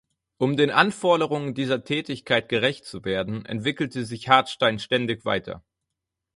Um 0.39 0.57
den 0.57 0.71
Anforderungen 0.71 1.53
dieser 1.53 1.83
Tätigkeit 1.83 2.49
gerecht 2.49 2.85
zu 2.85 3.05
werden, 3.05 3.45
entwickelte 3.45 4.03
sich 4.03 4.27
Hartstein 4.29 4.79
ständig 4.79 5.25
weiter. 5.25 5.63